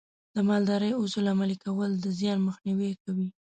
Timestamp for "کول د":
1.65-2.05